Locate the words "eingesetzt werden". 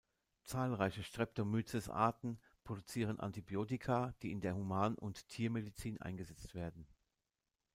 6.01-6.87